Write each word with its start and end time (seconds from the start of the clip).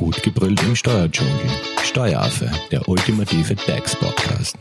Gut 0.00 0.22
gebrüllt 0.22 0.62
im 0.62 0.74
Steuerdschungel. 0.74 1.34
Steueraffe, 1.82 2.50
der 2.70 2.88
ultimative 2.88 3.54
DAX-Podcast. 3.54 4.56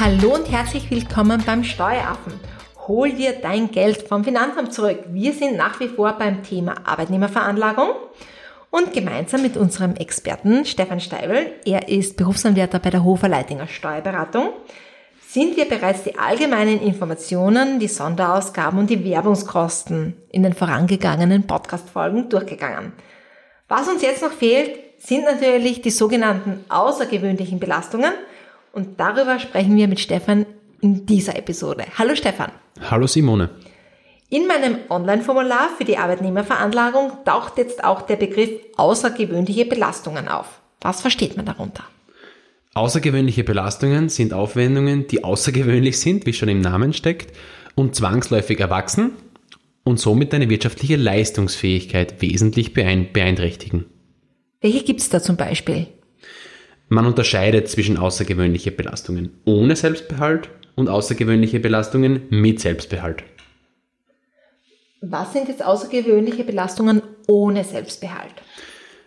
Hallo 0.00 0.34
und 0.34 0.50
herzlich 0.50 0.90
willkommen 0.90 1.40
beim 1.46 1.62
Steueraffen. 1.62 2.32
Hol 2.88 3.12
dir 3.12 3.34
dein 3.40 3.70
Geld 3.70 4.02
vom 4.08 4.24
Finanzamt 4.24 4.74
zurück. 4.74 4.98
Wir 5.10 5.32
sind 5.32 5.56
nach 5.56 5.78
wie 5.78 5.86
vor 5.86 6.14
beim 6.18 6.42
Thema 6.42 6.74
Arbeitnehmerveranlagung 6.84 7.90
und 8.70 8.92
gemeinsam 8.92 9.42
mit 9.42 9.56
unserem 9.56 9.94
Experten 9.94 10.64
Stefan 10.64 10.98
Steibel, 10.98 11.52
er 11.64 11.88
ist 11.88 12.16
Berufsanwärter 12.16 12.80
bei 12.80 12.90
der 12.90 13.04
Hofer 13.04 13.28
Leitinger 13.28 13.68
Steuerberatung, 13.68 14.48
sind 15.32 15.56
wir 15.56 15.64
bereits 15.64 16.02
die 16.02 16.18
allgemeinen 16.18 16.78
Informationen, 16.82 17.78
die 17.78 17.88
Sonderausgaben 17.88 18.78
und 18.78 18.90
die 18.90 19.02
Werbungskosten 19.02 20.14
in 20.30 20.42
den 20.42 20.52
vorangegangenen 20.52 21.46
Podcast-Folgen 21.46 22.28
durchgegangen. 22.28 22.92
Was 23.66 23.88
uns 23.88 24.02
jetzt 24.02 24.22
noch 24.22 24.32
fehlt, 24.32 24.78
sind 24.98 25.24
natürlich 25.24 25.80
die 25.80 25.90
sogenannten 25.90 26.62
außergewöhnlichen 26.68 27.58
Belastungen 27.58 28.12
und 28.74 29.00
darüber 29.00 29.38
sprechen 29.38 29.74
wir 29.74 29.88
mit 29.88 30.00
Stefan 30.00 30.44
in 30.82 31.06
dieser 31.06 31.34
Episode. 31.34 31.86
Hallo 31.96 32.14
Stefan. 32.14 32.52
Hallo 32.90 33.06
Simone. 33.06 33.48
In 34.28 34.46
meinem 34.46 34.80
Online-Formular 34.90 35.70
für 35.78 35.84
die 35.84 35.96
Arbeitnehmerveranlagung 35.96 37.24
taucht 37.24 37.56
jetzt 37.56 37.82
auch 37.84 38.02
der 38.02 38.16
Begriff 38.16 38.50
außergewöhnliche 38.76 39.64
Belastungen 39.64 40.28
auf. 40.28 40.60
Was 40.82 41.00
versteht 41.00 41.38
man 41.38 41.46
darunter? 41.46 41.84
Außergewöhnliche 42.74 43.44
Belastungen 43.44 44.08
sind 44.08 44.32
Aufwendungen, 44.32 45.06
die 45.06 45.24
außergewöhnlich 45.24 46.00
sind, 46.00 46.24
wie 46.24 46.32
schon 46.32 46.48
im 46.48 46.62
Namen 46.62 46.94
steckt, 46.94 47.36
und 47.74 47.94
zwangsläufig 47.94 48.60
erwachsen 48.60 49.12
und 49.84 50.00
somit 50.00 50.32
deine 50.32 50.48
wirtschaftliche 50.48 50.96
Leistungsfähigkeit 50.96 52.22
wesentlich 52.22 52.72
beeinträchtigen. 52.72 53.84
Welche 54.62 54.84
gibt 54.84 55.00
es 55.00 55.10
da 55.10 55.20
zum 55.20 55.36
Beispiel? 55.36 55.86
Man 56.88 57.06
unterscheidet 57.06 57.68
zwischen 57.68 57.98
außergewöhnliche 57.98 58.70
Belastungen 58.70 59.30
ohne 59.44 59.76
Selbstbehalt 59.76 60.48
und 60.74 60.88
außergewöhnliche 60.88 61.60
Belastungen 61.60 62.22
mit 62.30 62.60
Selbstbehalt. 62.60 63.24
Was 65.02 65.32
sind 65.32 65.48
jetzt 65.48 65.64
außergewöhnliche 65.64 66.44
Belastungen 66.44 67.02
ohne 67.26 67.64
Selbstbehalt? 67.64 68.34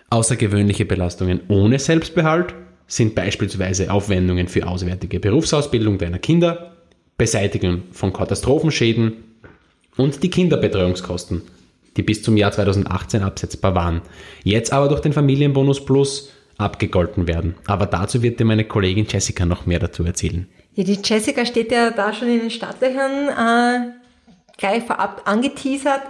Außergewöhnliche 0.10 0.86
Belastungen 0.86 1.42
ohne 1.48 1.80
Selbstbehalt 1.80 2.54
sind 2.88 3.16
beispielsweise 3.16 3.92
Aufwendungen 3.92 4.48
für 4.48 4.68
auswärtige 4.68 5.20
Berufsausbildung 5.20 5.98
deiner 5.98 6.20
Kinder, 6.20 6.76
Beseitigung 7.18 7.84
von 7.92 8.14
Katastrophenschäden 8.14 9.14
und 9.98 10.22
die 10.22 10.30
Kinderbetreuungskosten, 10.30 11.42
die 11.98 12.04
bis 12.04 12.22
zum 12.22 12.38
Jahr 12.38 12.52
2018 12.52 13.24
absetzbar 13.24 13.74
waren, 13.74 14.02
jetzt 14.44 14.74
aber 14.74 14.90
durch 14.90 15.02
den 15.02 15.14
Familienbonus 15.14 15.86
Plus 15.86 16.32
abgegolten 16.58 17.28
werden. 17.28 17.56
Aber 17.68 17.86
dazu 17.86 18.22
wird 18.22 18.40
dir 18.40 18.46
meine 18.46 18.66
Kollegin 18.66 19.08
Jessica 19.10 19.46
noch 19.46 19.66
mehr 19.66 19.80
dazu 19.80 20.04
erzählen. 20.04 20.48
Ja, 20.74 20.84
die 20.84 21.00
Jessica 21.04 21.46
steht 21.46 21.72
ja 21.72 21.92
da 21.92 22.14
schon 22.14 22.30
in 22.30 22.40
den 22.42 22.52
Startlöchern 22.52 23.30
äh, 23.30 23.92
gleich 24.58 24.84
vorab 24.84 25.22
angeteasert. 25.26 26.02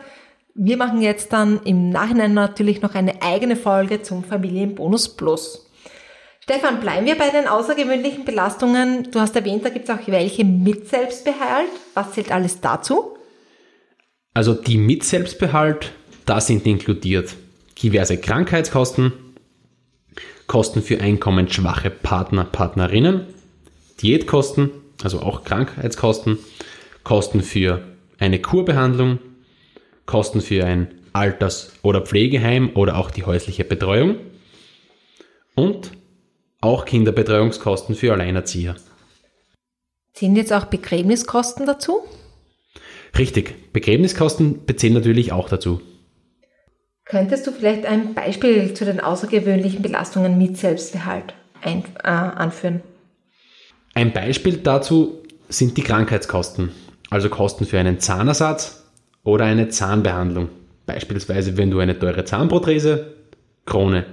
Wir 0.53 0.77
machen 0.77 1.01
jetzt 1.01 1.33
dann 1.33 1.61
im 1.63 1.89
Nachhinein 1.89 2.33
natürlich 2.33 2.81
noch 2.81 2.95
eine 2.95 3.21
eigene 3.21 3.55
Folge 3.55 4.01
zum 4.01 4.23
Familienbonus 4.23 5.09
Plus. 5.09 5.64
Stefan, 6.47 6.79
bleiben 6.79 7.07
wir 7.07 7.17
bei 7.17 7.31
den 7.31 7.47
außergewöhnlichen 7.47 8.23
Belastungen. 8.23 9.09
Du 9.09 9.19
hast 9.19 9.35
erwähnt, 9.35 9.65
da 9.65 9.69
gibt 9.69 9.89
es 9.89 9.95
auch 9.95 10.05
welche 10.05 10.45
mit 10.45 10.87
Selbstbehalt. 10.87 11.71
Was 11.95 12.11
zählt 12.11 12.31
alles 12.31 12.61
dazu? 12.61 13.17
Also 14.35 14.53
die 14.53 14.77
mit 14.77 15.03
Selbstbehalt, 15.03 15.91
da 16.27 16.39
sind 16.39 16.67
inkludiert 16.67 17.35
diverse 17.81 18.19
Krankheitskosten, 18.19 19.11
Kosten 20.45 20.83
für 20.83 21.01
einkommensschwache 21.01 21.89
Partner, 21.89 22.43
Partnerinnen, 22.43 23.25
Diätkosten, 24.03 24.69
also 25.03 25.21
auch 25.21 25.45
Krankheitskosten, 25.45 26.37
Kosten 27.03 27.41
für 27.41 27.81
eine 28.19 28.39
Kurbehandlung, 28.39 29.17
Kosten 30.05 30.41
für 30.41 30.63
ein 30.63 30.93
Alters- 31.11 31.73
oder 31.81 32.01
Pflegeheim 32.01 32.69
oder 32.75 32.97
auch 32.97 33.09
die 33.09 33.23
häusliche 33.23 33.63
Betreuung 33.63 34.17
und 35.55 35.89
auch 36.65 36.85
Kinderbetreuungskosten 36.85 37.95
für 37.95 38.11
Alleinerzieher. 38.11 38.75
Sind 40.13 40.35
jetzt 40.35 40.51
auch 40.51 40.65
Begräbniskosten 40.65 41.65
dazu? 41.65 42.01
Richtig, 43.17 43.71
Begräbniskosten 43.71 44.65
bezählen 44.65 44.93
natürlich 44.93 45.31
auch 45.31 45.47
dazu. 45.47 45.81
Könntest 47.05 47.45
du 47.45 47.51
vielleicht 47.51 47.85
ein 47.85 48.15
Beispiel 48.15 48.73
zu 48.73 48.83
den 48.83 48.99
außergewöhnlichen 48.99 49.81
Belastungen 49.81 50.37
mit 50.37 50.57
Selbstbehalt 50.57 51.35
ein, 51.61 51.83
äh, 52.03 52.07
anführen? 52.07 52.81
Ein 53.93 54.11
Beispiel 54.11 54.57
dazu 54.57 55.21
sind 55.47 55.77
die 55.77 55.83
Krankheitskosten, 55.83 56.71
also 57.11 57.29
Kosten 57.29 57.65
für 57.65 57.79
einen 57.79 57.99
Zahnersatz 57.99 58.83
oder 59.23 59.45
eine 59.45 59.69
Zahnbehandlung. 59.69 60.49
Beispielsweise, 60.87 61.57
wenn 61.57 61.71
du 61.71 61.79
eine 61.79 61.97
teure 61.97 62.25
Zahnprothese, 62.25 63.13
Krone 63.65 64.05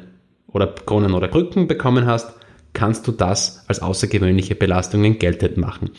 oder 0.49 0.67
Kronen 0.67 1.15
oder 1.15 1.29
Krücken 1.29 1.67
bekommen 1.67 2.07
hast, 2.07 2.35
kannst 2.73 3.07
du 3.07 3.13
das 3.13 3.65
als 3.69 3.83
außergewöhnliche 3.83 4.55
Belastungen 4.55 5.19
geltend 5.19 5.57
machen. 5.57 5.91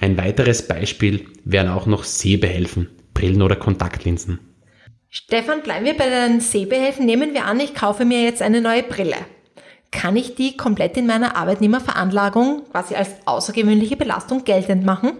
Ein 0.00 0.16
weiteres 0.16 0.66
Beispiel 0.66 1.26
wären 1.44 1.68
auch 1.68 1.86
noch 1.86 2.04
Sehbehelfen, 2.04 2.88
Brillen 3.12 3.42
oder 3.42 3.56
Kontaktlinsen. 3.56 4.38
Stefan, 5.10 5.62
bleiben 5.62 5.86
wir 5.86 5.96
bei 5.96 6.08
den 6.08 6.40
Sehbehelfen. 6.40 7.06
Nehmen 7.06 7.34
wir 7.34 7.44
an, 7.44 7.60
ich 7.60 7.74
kaufe 7.74 8.04
mir 8.04 8.24
jetzt 8.24 8.42
eine 8.42 8.60
neue 8.60 8.82
Brille. 8.82 9.16
Kann 9.92 10.16
ich 10.16 10.34
die 10.34 10.56
komplett 10.56 10.96
in 10.96 11.06
meiner 11.06 11.36
Arbeitnehmerveranlagung 11.36 12.64
quasi 12.72 12.96
als 12.96 13.10
außergewöhnliche 13.24 13.96
Belastung 13.96 14.42
geltend 14.42 14.84
machen? 14.84 15.12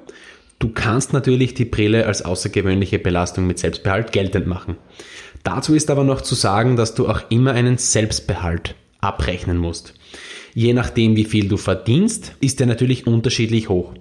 Du 0.59 0.71
kannst 0.71 1.13
natürlich 1.13 1.55
die 1.55 1.65
Brille 1.65 2.07
als 2.07 2.25
außergewöhnliche 2.25 2.99
Belastung 2.99 3.47
mit 3.47 3.59
Selbstbehalt 3.59 4.11
geltend 4.11 4.49
machen. 4.49 4.77
Dazu 5.45 5.75
ist 5.75 5.91
aber 5.91 6.03
noch 6.03 6.23
zu 6.23 6.35
sagen, 6.35 6.75
dass 6.75 6.95
du 6.95 7.09
auch 7.09 7.21
immer 7.29 7.53
einen 7.53 7.79
Selbstbehalt 7.79 8.75
abrechnen 9.01 9.59
musst. 9.59 9.95
Je 10.55 10.73
nachdem, 10.73 11.17
wie 11.17 11.25
viel 11.25 11.49
du 11.49 11.57
verdienst, 11.57 12.33
ist 12.41 12.61
der 12.61 12.69
natürlich 12.69 13.07
unterschiedlich 13.07 13.69
hoch. 13.69 13.93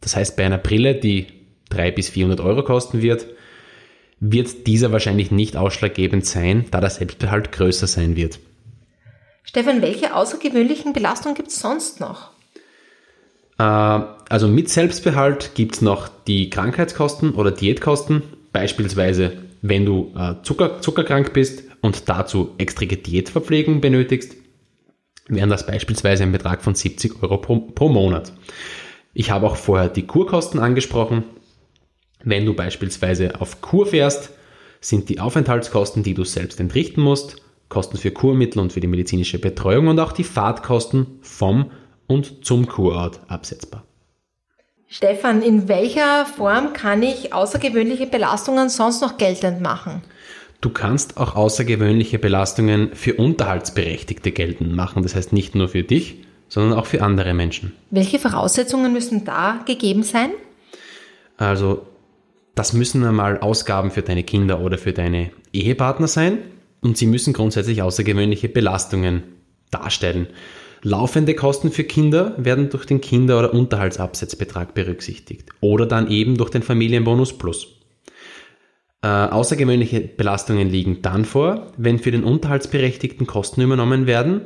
Das 0.00 0.16
heißt, 0.16 0.36
bei 0.36 0.44
einer 0.44 0.58
Brille, 0.58 0.96
die 0.96 1.28
300 1.70 1.94
bis 1.94 2.08
400 2.10 2.40
Euro 2.40 2.64
kosten 2.64 3.02
wird, 3.02 3.26
wird 4.18 4.66
dieser 4.66 4.92
wahrscheinlich 4.92 5.30
nicht 5.30 5.56
ausschlaggebend 5.56 6.26
sein, 6.26 6.66
da 6.70 6.80
der 6.80 6.90
Selbstbehalt 6.90 7.52
größer 7.52 7.86
sein 7.86 8.16
wird. 8.16 8.40
Stefan, 9.44 9.80
welche 9.80 10.14
außergewöhnlichen 10.14 10.92
Belastungen 10.92 11.36
gibt 11.36 11.48
es 11.48 11.60
sonst 11.60 12.00
noch? 12.00 12.30
Äh, 13.58 13.62
also 13.62 14.48
mit 14.48 14.70
Selbstbehalt 14.70 15.54
gibt 15.54 15.76
es 15.76 15.82
noch 15.82 16.08
die 16.26 16.50
Krankheitskosten 16.50 17.34
oder 17.34 17.50
Diätkosten, 17.52 18.22
beispielsweise 18.52 19.32
wenn 19.60 19.84
du 19.84 20.12
äh, 20.16 20.34
Zucker, 20.42 20.80
zuckerkrank 20.80 21.32
bist 21.32 21.62
und 21.80 22.08
dazu 22.08 22.54
extrige 22.58 22.96
Diätverpflegung 22.96 23.80
benötigst, 23.80 24.34
wären 25.36 25.50
das 25.50 25.66
beispielsweise 25.66 26.22
ein 26.22 26.32
Betrag 26.32 26.62
von 26.62 26.74
70 26.74 27.22
Euro 27.22 27.38
pro, 27.38 27.60
pro 27.60 27.88
Monat. 27.88 28.32
Ich 29.14 29.30
habe 29.30 29.46
auch 29.46 29.56
vorher 29.56 29.88
die 29.88 30.06
Kurkosten 30.06 30.60
angesprochen. 30.60 31.24
Wenn 32.24 32.46
du 32.46 32.54
beispielsweise 32.54 33.40
auf 33.40 33.60
Kur 33.60 33.86
fährst, 33.86 34.30
sind 34.80 35.08
die 35.08 35.20
Aufenthaltskosten, 35.20 36.02
die 36.02 36.14
du 36.14 36.24
selbst 36.24 36.60
entrichten 36.60 37.00
musst, 37.00 37.36
Kosten 37.68 37.96
für 37.96 38.10
Kurmittel 38.10 38.60
und 38.60 38.72
für 38.72 38.80
die 38.80 38.86
medizinische 38.86 39.38
Betreuung 39.38 39.88
und 39.88 39.98
auch 39.98 40.12
die 40.12 40.24
Fahrtkosten 40.24 41.18
vom 41.22 41.70
und 42.06 42.44
zum 42.44 42.66
Kurort 42.66 43.20
absetzbar. 43.28 43.84
Stefan, 44.88 45.40
in 45.40 45.68
welcher 45.68 46.26
Form 46.26 46.74
kann 46.74 47.02
ich 47.02 47.32
außergewöhnliche 47.32 48.06
Belastungen 48.06 48.68
sonst 48.68 49.00
noch 49.00 49.16
geltend 49.16 49.62
machen? 49.62 50.02
Du 50.62 50.70
kannst 50.70 51.16
auch 51.16 51.34
außergewöhnliche 51.34 52.20
Belastungen 52.20 52.94
für 52.94 53.14
Unterhaltsberechtigte 53.14 54.30
geltend 54.30 54.74
machen. 54.74 55.02
Das 55.02 55.16
heißt 55.16 55.32
nicht 55.32 55.56
nur 55.56 55.68
für 55.68 55.82
dich, 55.82 56.18
sondern 56.48 56.78
auch 56.78 56.86
für 56.86 57.02
andere 57.02 57.34
Menschen. 57.34 57.72
Welche 57.90 58.20
Voraussetzungen 58.20 58.92
müssen 58.92 59.24
da 59.24 59.60
gegeben 59.66 60.04
sein? 60.04 60.30
Also, 61.36 61.86
das 62.54 62.74
müssen 62.74 63.04
einmal 63.04 63.40
Ausgaben 63.40 63.90
für 63.90 64.02
deine 64.02 64.22
Kinder 64.22 64.60
oder 64.60 64.78
für 64.78 64.92
deine 64.92 65.32
Ehepartner 65.52 66.06
sein 66.06 66.38
und 66.80 66.96
sie 66.96 67.06
müssen 67.06 67.32
grundsätzlich 67.32 67.82
außergewöhnliche 67.82 68.48
Belastungen 68.48 69.24
darstellen. 69.72 70.28
Laufende 70.82 71.34
Kosten 71.34 71.72
für 71.72 71.84
Kinder 71.84 72.34
werden 72.38 72.70
durch 72.70 72.84
den 72.84 73.00
Kinder- 73.00 73.40
oder 73.40 73.52
Unterhaltsabsetzbetrag 73.52 74.74
berücksichtigt 74.74 75.48
oder 75.60 75.86
dann 75.86 76.08
eben 76.08 76.36
durch 76.36 76.50
den 76.50 76.62
Familienbonus 76.62 77.36
Plus. 77.36 77.81
Äh, 79.02 79.08
außergewöhnliche 79.08 80.00
Belastungen 80.00 80.70
liegen 80.70 81.02
dann 81.02 81.24
vor, 81.24 81.72
wenn 81.76 81.98
für 81.98 82.12
den 82.12 82.22
Unterhaltsberechtigten 82.22 83.26
Kosten 83.26 83.60
übernommen 83.60 84.06
werden, 84.06 84.42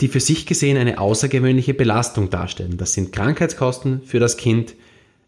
die 0.00 0.08
für 0.08 0.20
sich 0.20 0.46
gesehen 0.46 0.78
eine 0.78 0.98
außergewöhnliche 0.98 1.74
Belastung 1.74 2.30
darstellen. 2.30 2.78
Das 2.78 2.94
sind 2.94 3.12
Krankheitskosten 3.12 4.00
für 4.02 4.18
das 4.18 4.38
Kind, 4.38 4.74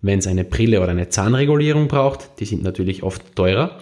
wenn 0.01 0.19
es 0.19 0.27
eine 0.27 0.45
Brille 0.45 0.81
oder 0.81 0.93
eine 0.93 1.11
Zahnregulierung 1.11 1.89
braucht, 1.89 2.41
die 2.41 2.47
sind 2.47 2.63
natürlich 2.63 3.03
oft 3.03 3.37
teurer, 3.37 3.79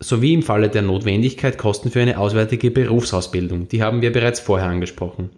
sowie 0.00 0.34
im 0.34 0.42
Falle 0.42 0.68
der 0.68 0.82
Notwendigkeit 0.82 1.56
Kosten 1.56 1.90
für 1.90 2.02
eine 2.02 2.18
auswärtige 2.18 2.70
Berufsausbildung. 2.70 3.68
Die 3.68 3.82
haben 3.82 4.02
wir 4.02 4.12
bereits 4.12 4.38
vorher 4.38 4.68
angesprochen. 4.68 5.30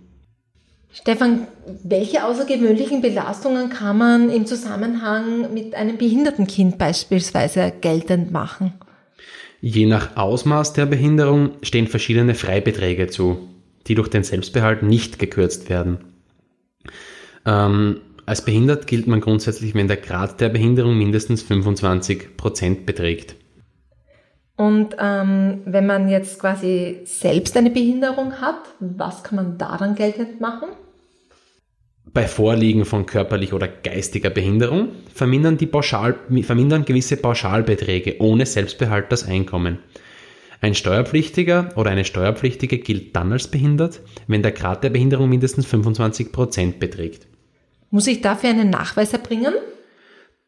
Stefan, 0.92 1.46
welche 1.84 2.24
außergewöhnlichen 2.24 3.02
Belastungen 3.02 3.68
kann 3.68 3.98
man 3.98 4.30
im 4.30 4.46
Zusammenhang 4.46 5.52
mit 5.52 5.74
einem 5.74 5.98
behinderten 5.98 6.46
Kind 6.46 6.78
beispielsweise 6.78 7.72
geltend 7.80 8.32
machen? 8.32 8.72
Je 9.60 9.86
nach 9.86 10.16
Ausmaß 10.16 10.72
der 10.74 10.86
Behinderung 10.86 11.52
stehen 11.62 11.86
verschiedene 11.86 12.34
Freibeträge 12.34 13.08
zu, 13.08 13.38
die 13.86 13.94
durch 13.94 14.08
den 14.08 14.22
Selbstbehalt 14.22 14.82
nicht 14.82 15.18
gekürzt 15.18 15.68
werden. 15.70 15.98
Ähm, 17.44 18.00
als 18.26 18.44
behindert 18.44 18.86
gilt 18.86 19.06
man 19.06 19.20
grundsätzlich, 19.20 19.74
wenn 19.74 19.88
der 19.88 19.96
Grad 19.98 20.40
der 20.40 20.48
Behinderung 20.48 20.98
mindestens 20.98 21.42
25 21.42 22.36
Prozent 22.36 22.86
beträgt. 22.86 23.36
Und 24.56 24.96
ähm, 24.98 25.60
wenn 25.66 25.86
man 25.86 26.08
jetzt 26.08 26.38
quasi 26.40 27.00
selbst 27.04 27.56
eine 27.56 27.70
Behinderung 27.70 28.40
hat, 28.40 28.60
was 28.80 29.22
kann 29.22 29.36
man 29.36 29.58
da 29.58 29.76
dann 29.76 29.94
geltend 29.94 30.40
machen? 30.40 30.68
Bei 32.12 32.26
Vorliegen 32.26 32.86
von 32.86 33.04
körperlich 33.04 33.52
oder 33.52 33.68
geistiger 33.68 34.30
Behinderung 34.30 34.88
vermindern, 35.12 35.58
die 35.58 35.66
Pauschal, 35.66 36.14
vermindern 36.42 36.86
gewisse 36.86 37.18
Pauschalbeträge 37.18 38.16
ohne 38.20 38.46
Selbstbehalt 38.46 39.12
das 39.12 39.26
Einkommen. 39.26 39.80
Ein 40.62 40.74
Steuerpflichtiger 40.74 41.70
oder 41.76 41.90
eine 41.90 42.06
Steuerpflichtige 42.06 42.78
gilt 42.78 43.14
dann 43.14 43.32
als 43.32 43.48
behindert, 43.48 44.00
wenn 44.26 44.42
der 44.42 44.52
Grad 44.52 44.82
der 44.82 44.90
Behinderung 44.90 45.28
mindestens 45.28 45.66
25 45.66 46.32
Prozent 46.32 46.78
beträgt. 46.80 47.26
Muss 47.90 48.06
ich 48.06 48.22
dafür 48.22 48.50
einen 48.50 48.70
Nachweis 48.70 49.12
erbringen? 49.12 49.52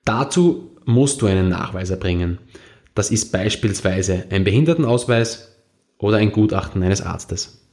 Dazu 0.05 0.77
musst 0.87 1.21
du 1.21 1.27
einen 1.27 1.51
Nachweis 1.51 1.91
erbringen. 1.91 2.39
Das 2.99 3.13
ist 3.13 3.31
beispielsweise 3.31 4.25
ein 4.31 4.43
Behindertenausweis 4.43 5.57
oder 5.99 6.17
ein 6.17 6.33
Gutachten 6.33 6.83
eines 6.83 7.01
Arztes. 7.01 7.65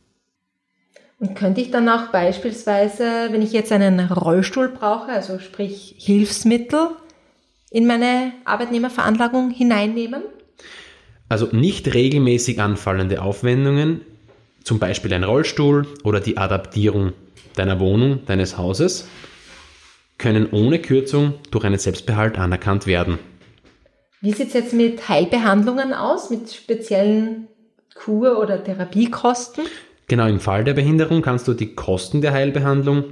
Und 1.20 1.34
könnte 1.34 1.62
ich 1.62 1.72
dann 1.72 1.90
auch 1.90 2.12
beispielsweise, 2.12 3.30
wenn 3.32 3.42
ich 3.42 3.52
jetzt 3.52 3.72
einen 3.72 4.02
Rollstuhl 4.02 4.70
brauche, 4.70 5.12
also 5.12 5.40
sprich 5.40 5.96
Hilfsmittel, 5.98 6.90
in 7.72 7.88
meine 7.88 8.34
Arbeitnehmerveranlagung 8.46 9.50
hineinnehmen? 9.50 10.22
Also 11.28 11.48
nicht 11.52 11.92
regelmäßig 11.92 12.62
anfallende 12.62 13.24
Aufwendungen, 13.24 14.02
zum 14.64 14.78
Beispiel 14.78 15.12
ein 15.12 15.24
Rollstuhl 15.24 15.88
oder 16.04 16.20
die 16.20 16.38
Adaptierung 16.38 17.14
deiner 17.56 17.80
Wohnung, 17.80 18.28
deines 18.28 18.60
Hauses, 18.60 19.08
können 20.20 20.52
ohne 20.52 20.78
Kürzung 20.78 21.34
durch 21.50 21.66
einen 21.66 21.80
Selbstbehalt 21.80 22.38
anerkannt 22.38 22.86
werden. 22.86 23.18
Wie 24.26 24.34
sieht 24.34 24.48
es 24.48 24.54
jetzt 24.54 24.74
mit 24.74 25.08
Heilbehandlungen 25.08 25.94
aus, 25.94 26.32
mit 26.32 26.52
speziellen 26.52 27.48
Kur- 27.94 28.40
oder 28.40 28.64
Therapiekosten? 28.64 29.66
Genau, 30.08 30.26
im 30.26 30.40
Fall 30.40 30.64
der 30.64 30.74
Behinderung 30.74 31.22
kannst 31.22 31.48
du 31.48 31.54
die 31.54 31.76
Kosten 31.76 32.22
der 32.22 32.34
Heilbehandlung, 32.34 33.04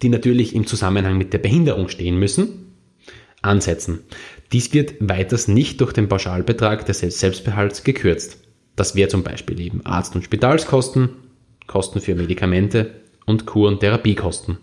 die 0.00 0.08
natürlich 0.08 0.54
im 0.54 0.66
Zusammenhang 0.66 1.18
mit 1.18 1.34
der 1.34 1.40
Behinderung 1.40 1.90
stehen 1.90 2.18
müssen, 2.18 2.72
ansetzen. 3.42 4.04
Dies 4.50 4.72
wird 4.72 4.94
weiters 4.98 5.46
nicht 5.46 5.82
durch 5.82 5.92
den 5.92 6.08
Pauschalbetrag 6.08 6.86
des 6.86 7.00
Selbstbehalts 7.00 7.84
gekürzt. 7.84 8.38
Das 8.76 8.94
wäre 8.94 9.10
zum 9.10 9.24
Beispiel 9.24 9.60
eben 9.60 9.84
Arzt- 9.84 10.14
und 10.14 10.24
Spitalskosten, 10.24 11.10
Kosten 11.66 12.00
für 12.00 12.14
Medikamente 12.14 12.94
und 13.26 13.44
Kur- 13.44 13.68
und 13.68 13.80
Therapiekosten. 13.80 14.56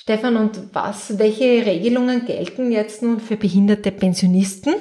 Stefan, 0.00 0.36
und 0.36 0.60
was, 0.72 1.18
welche 1.18 1.66
Regelungen 1.66 2.24
gelten 2.24 2.70
jetzt 2.70 3.02
nun 3.02 3.18
für 3.18 3.36
behinderte 3.36 3.90
Pensionisten? 3.90 4.74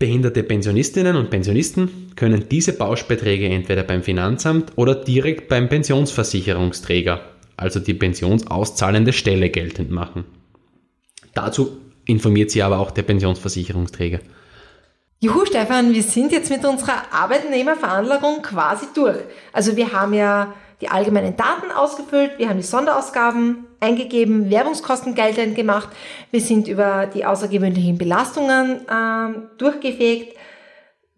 Behinderte 0.00 0.42
Pensionistinnen 0.42 1.14
und 1.14 1.30
Pensionisten 1.30 2.10
können 2.16 2.48
diese 2.50 2.72
Pauschbeträge 2.72 3.46
entweder 3.48 3.84
beim 3.84 4.02
Finanzamt 4.02 4.72
oder 4.74 4.96
direkt 4.96 5.48
beim 5.48 5.68
Pensionsversicherungsträger, 5.68 7.20
also 7.56 7.78
die 7.78 7.94
pensionsauszahlende 7.94 9.12
Stelle, 9.12 9.48
geltend 9.48 9.92
machen. 9.92 10.24
Dazu 11.32 11.76
informiert 12.04 12.50
sie 12.50 12.64
aber 12.64 12.80
auch 12.80 12.90
der 12.90 13.04
Pensionsversicherungsträger. 13.04 14.18
Juhu, 15.20 15.46
Stefan, 15.46 15.94
wir 15.94 16.02
sind 16.02 16.32
jetzt 16.32 16.50
mit 16.50 16.64
unserer 16.64 17.12
Arbeitnehmerveranlagung 17.12 18.42
quasi 18.42 18.86
durch. 18.92 19.20
Also 19.52 19.76
wir 19.76 19.92
haben 19.92 20.14
ja 20.14 20.52
die 20.80 20.88
allgemeinen 20.88 21.36
Daten 21.36 21.70
ausgefüllt, 21.70 22.38
wir 22.38 22.48
haben 22.48 22.58
die 22.58 22.62
Sonderausgaben 22.62 23.66
eingegeben, 23.80 24.50
Werbungskosten 24.50 25.14
geltend 25.14 25.54
gemacht, 25.54 25.88
wir 26.30 26.40
sind 26.40 26.68
über 26.68 27.06
die 27.06 27.24
außergewöhnlichen 27.24 27.98
Belastungen 27.98 28.86
äh, 28.88 29.38
durchgefegt. 29.58 30.36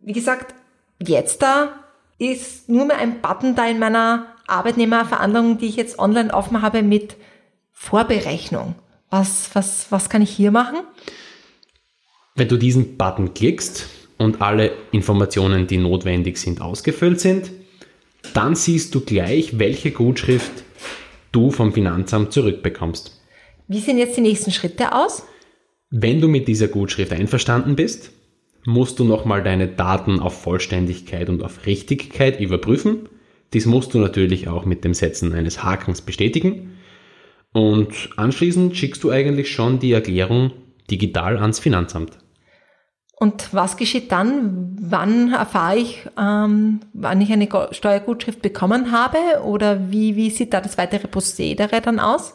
Wie 0.01 0.13
gesagt, 0.13 0.55
jetzt 1.01 1.43
da 1.43 1.73
ist 2.19 2.69
nur 2.69 2.87
mehr 2.87 2.99
ein 2.99 3.21
Button 3.21 3.55
da 3.55 3.67
in 3.67 3.79
meiner 3.79 4.27
Arbeitnehmerveranlagung, 4.47 5.59
die 5.59 5.67
ich 5.67 5.77
jetzt 5.77 5.99
online 5.99 6.33
offen 6.33 6.63
habe 6.63 6.83
mit 6.83 7.17
Vorberechnung. 7.73 8.75
Was, 9.11 9.51
was, 9.55 9.87
was 9.91 10.09
kann 10.09 10.23
ich 10.23 10.31
hier 10.31 10.51
machen? 10.51 10.79
Wenn 12.35 12.49
du 12.49 12.57
diesen 12.57 12.97
Button 12.97 13.35
klickst 13.35 13.87
und 14.19 14.43
alle 14.43 14.73
Informationen, 14.93 15.67
die 15.67 15.79
notwendig 15.79 16.39
sind, 16.39 16.61
ausgefüllt 16.61 17.21
sind, 17.21 17.51
dann 18.35 18.55
siehst 18.55 18.94
du 18.94 19.00
gleich, 19.00 19.59
welche 19.59 19.91
Gutschrift 19.91 20.65
du 21.32 21.50
vom 21.50 21.73
Finanzamt 21.73 22.32
zurückbekommst. 22.32 23.20
Wie 23.69 23.81
sehen 23.81 23.99
jetzt 23.99 24.17
die 24.17 24.23
nächsten 24.23 24.50
Schritte 24.50 24.93
aus? 24.93 25.25
Wenn 25.91 26.20
du 26.20 26.29
mit 26.29 26.49
dieser 26.49 26.69
Gutschrift 26.69 27.12
einverstanden 27.12 27.76
bist, 27.76 28.11
musst 28.65 28.99
du 28.99 29.05
nochmal 29.05 29.43
deine 29.43 29.69
Daten 29.69 30.20
auf 30.20 30.43
Vollständigkeit 30.43 31.29
und 31.29 31.43
auf 31.43 31.67
Richtigkeit 31.67 32.41
überprüfen. 32.41 33.09
Dies 33.55 33.67
musst 33.67 33.94
du 33.94 33.99
natürlich 33.99 34.49
auch 34.49 34.67
mit 34.67 34.85
dem 34.85 34.94
Setzen 34.94 35.32
eines 35.32 35.62
Hakens 35.62 36.03
bestätigen. 36.03 36.79
Und 37.53 38.11
anschließend 38.17 38.76
schickst 38.76 39.03
du 39.03 39.11
eigentlich 39.11 39.50
schon 39.50 39.79
die 39.79 39.93
Erklärung 39.93 40.53
digital 40.91 41.38
ans 41.38 41.59
Finanzamt. 41.59 42.19
Und 43.20 43.53
was 43.53 43.76
geschieht 43.76 44.12
dann? 44.12 44.76
Wann 44.81 45.32
erfahre 45.32 45.76
ich, 45.76 46.06
ähm, 46.17 46.81
wann 46.93 47.20
ich 47.20 47.32
eine 47.32 47.49
Steuergutschrift 47.73 48.43
bekommen 48.43 48.93
habe? 48.93 49.19
Oder 49.44 49.91
wie, 49.91 50.15
wie 50.15 50.31
sieht 50.31 50.55
da 50.55 50.61
das 50.61 50.79
weitere 50.79 51.09
Prozedere 51.09 51.81
dann 51.81 51.99
aus? 51.99 52.35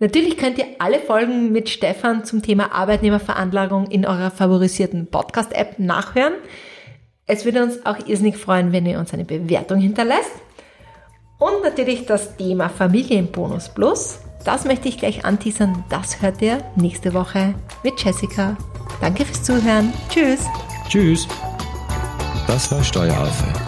Natürlich 0.00 0.36
könnt 0.36 0.58
ihr 0.58 0.66
alle 0.78 1.00
Folgen 1.00 1.52
mit 1.52 1.68
Stefan 1.68 2.24
zum 2.24 2.42
Thema 2.42 2.72
Arbeitnehmerveranlagung 2.72 3.88
in 3.88 4.06
eurer 4.06 4.30
favorisierten 4.30 5.08
Podcast-App 5.08 5.78
nachhören. 5.78 6.34
Es 7.26 7.44
würde 7.44 7.62
uns 7.62 7.84
auch 7.84 8.06
irrsinnig 8.06 8.36
freuen, 8.36 8.72
wenn 8.72 8.86
ihr 8.86 8.98
uns 8.98 9.12
eine 9.12 9.24
Bewertung 9.24 9.78
hinterlässt. 9.78 10.32
Und 11.38 11.62
natürlich 11.62 12.06
das 12.06 12.36
Thema 12.36 12.68
Familienbonus 12.68 13.68
Plus. 13.70 14.20
Das 14.44 14.64
möchte 14.64 14.88
ich 14.88 14.98
gleich 14.98 15.24
anteasern. 15.24 15.84
Das 15.88 16.22
hört 16.22 16.40
ihr 16.42 16.58
nächste 16.76 17.12
Woche 17.12 17.54
mit 17.82 18.02
Jessica. 18.02 18.56
Danke 19.00 19.24
fürs 19.24 19.42
Zuhören. 19.42 19.92
Tschüss. 20.08 20.46
Tschüss. 20.88 21.28
Das 22.46 22.72
war 22.72 22.82
Steueraffe. 22.82 23.67